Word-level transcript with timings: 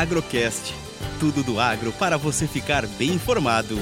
Agrocast. 0.00 0.74
Tudo 1.20 1.44
do 1.44 1.60
agro 1.60 1.92
para 1.92 2.18
você 2.18 2.48
ficar 2.48 2.84
bem 2.98 3.10
informado. 3.10 3.78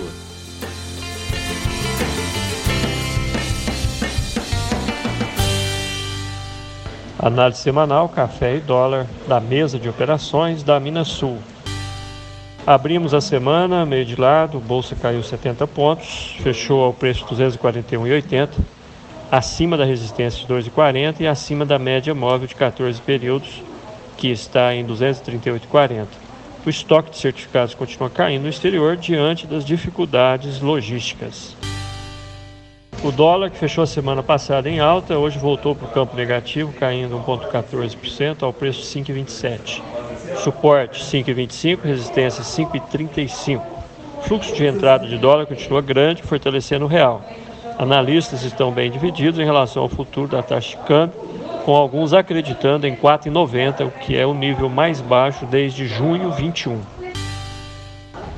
Análise 7.18 7.62
semanal 7.62 8.10
café 8.10 8.56
e 8.56 8.60
dólar 8.60 9.06
da 9.26 9.40
mesa 9.40 9.78
de 9.78 9.88
operações 9.88 10.62
da 10.62 10.78
Minas 10.78 11.08
Sul. 11.08 11.38
Abrimos 12.66 13.14
a 13.14 13.20
semana, 13.22 13.86
meio 13.86 14.04
de 14.04 14.14
lado, 14.14 14.60
bolsa 14.60 14.94
caiu 14.94 15.22
70 15.22 15.66
pontos, 15.66 16.36
fechou 16.42 16.84
ao 16.84 16.92
preço 16.92 17.24
de 17.24 17.42
241,80, 17.42 18.50
acima 19.30 19.78
da 19.78 19.86
resistência 19.86 20.46
de 20.46 20.52
2,40 20.52 21.20
e 21.20 21.26
acima 21.26 21.64
da 21.64 21.78
média 21.78 22.14
móvel 22.14 22.46
de 22.46 22.54
14 22.54 23.00
períodos, 23.00 23.62
que 24.22 24.30
está 24.30 24.72
em 24.72 24.86
238,40. 24.86 26.06
O 26.64 26.70
estoque 26.70 27.10
de 27.10 27.16
certificados 27.16 27.74
continua 27.74 28.08
caindo 28.08 28.44
no 28.44 28.48
exterior 28.48 28.96
diante 28.96 29.48
das 29.48 29.64
dificuldades 29.64 30.60
logísticas. 30.60 31.56
O 33.02 33.10
dólar, 33.10 33.50
que 33.50 33.58
fechou 33.58 33.82
a 33.82 33.86
semana 33.86 34.22
passada 34.22 34.70
em 34.70 34.78
alta, 34.78 35.18
hoje 35.18 35.40
voltou 35.40 35.74
para 35.74 35.88
o 35.88 35.90
campo 35.90 36.14
negativo, 36.14 36.72
caindo 36.72 37.18
1,14% 37.18 38.44
ao 38.44 38.52
preço 38.52 38.82
5,27. 38.96 39.82
Suporte 40.36 41.02
5,25, 41.02 41.80
resistência 41.82 42.44
5,35. 42.44 43.60
Fluxo 44.22 44.54
de 44.54 44.64
entrada 44.64 45.04
de 45.04 45.18
dólar 45.18 45.46
continua 45.46 45.82
grande, 45.82 46.22
fortalecendo 46.22 46.84
o 46.84 46.88
real. 46.88 47.28
Analistas 47.76 48.44
estão 48.44 48.70
bem 48.70 48.88
divididos 48.88 49.40
em 49.40 49.44
relação 49.44 49.82
ao 49.82 49.88
futuro 49.88 50.28
da 50.28 50.44
taxa 50.44 50.76
de 50.76 50.84
câmbio, 50.84 51.31
com 51.64 51.74
alguns 51.74 52.12
acreditando 52.12 52.86
em 52.86 52.94
4,90, 52.94 53.86
o 53.86 53.90
que 53.90 54.16
é 54.16 54.26
o 54.26 54.34
nível 54.34 54.68
mais 54.68 55.00
baixo 55.00 55.46
desde 55.46 55.86
junho 55.86 56.30
21. 56.32 56.80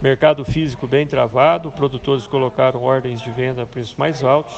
Mercado 0.02 0.44
físico 0.44 0.86
bem 0.86 1.06
travado, 1.06 1.72
produtores 1.72 2.26
colocaram 2.26 2.82
ordens 2.82 3.22
de 3.22 3.30
venda 3.30 3.62
a 3.62 3.66
preços 3.66 3.96
mais 3.96 4.22
altos, 4.22 4.54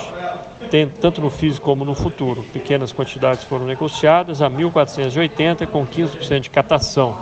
tanto 1.01 1.21
no 1.21 1.31
físico 1.31 1.65
como 1.65 1.85
no 1.85 1.95
futuro. 1.95 2.43
Pequenas 2.53 2.93
quantidades 2.93 3.45
foram 3.45 3.65
negociadas 3.65 4.43
a 4.43 4.51
1.480 4.51 5.67
com 5.69 5.87
15% 5.87 6.41
de 6.41 6.51
catação. 6.51 7.17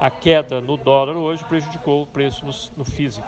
A 0.00 0.10
queda 0.10 0.60
no 0.60 0.76
dólar 0.76 1.16
hoje 1.16 1.44
prejudicou 1.44 2.02
o 2.02 2.06
preço 2.06 2.44
no, 2.76 2.84
físico. 2.84 3.26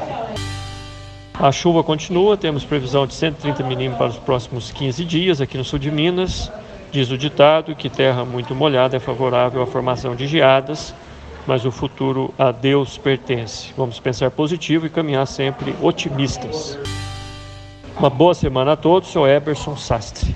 A 1.35 1.53
chuva 1.53 1.83
continua, 1.83 2.37
temos 2.37 2.65
previsão 2.65 3.07
de 3.07 3.15
130 3.15 3.63
milímetros 3.63 3.99
para 3.99 4.09
os 4.09 4.17
próximos 4.17 4.73
15 4.73 5.05
dias 5.05 5.41
aqui 5.41 5.57
no 5.57 5.65
sul 5.65 5.79
de 5.79 5.91
Minas. 5.91 6.51
Diz 6.93 7.11
o 7.11 7.19
ditado 7.19 7.75
que 7.75 7.89
terra 7.89 8.25
muito 8.25 8.55
molhada 8.55 8.97
é 8.97 9.01
favorável 9.01 9.63
à 9.63 9.67
formação 9.67 10.17
de 10.17 10.27
geadas 10.27 10.95
mas 11.47 11.65
o 11.65 11.71
futuro 11.71 12.33
a 12.39 12.53
Deus 12.53 12.99
pertence. 12.99 13.73
Vamos 13.77 13.99
pensar 13.99 14.31
positivo 14.31 14.87
e 14.87 14.91
caminhar 14.91 15.27
sempre 15.27 15.75
otimistas. 15.83 16.79
Uma 17.99 18.11
boa 18.11 18.35
semana 18.35 18.73
a 18.73 18.77
todos, 18.77 19.11
sou 19.11 19.29
Eberson 19.29 19.77
Sastre. 19.77 20.35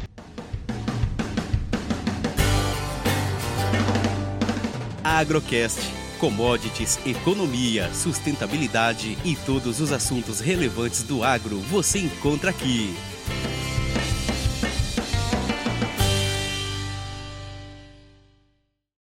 Agrocast. 5.03 5.81
Commodities, 6.19 6.99
economia, 7.05 7.93
sustentabilidade 7.93 9.19
e 9.25 9.37
todos 9.37 9.81
os 9.81 9.93
assuntos 9.93 10.41
relevantes 10.41 11.03
do 11.03 11.23
agro 11.23 11.59
você 11.59 11.99
encontra 11.99 12.51
aqui. 12.51 12.95